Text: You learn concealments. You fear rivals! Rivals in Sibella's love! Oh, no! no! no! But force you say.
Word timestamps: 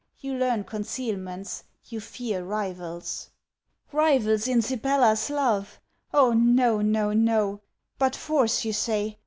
You 0.17 0.33
learn 0.33 0.63
concealments. 0.63 1.63
You 1.85 1.99
fear 1.99 2.43
rivals! 2.43 3.29
Rivals 3.91 4.47
in 4.47 4.63
Sibella's 4.63 5.29
love! 5.29 5.79
Oh, 6.11 6.33
no! 6.33 6.81
no! 6.81 7.13
no! 7.13 7.61
But 7.99 8.15
force 8.15 8.65
you 8.65 8.73
say. 8.73 9.19